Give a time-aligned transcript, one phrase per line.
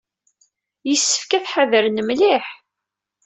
[0.87, 2.45] Yessefk ad tḥadren mliḥ.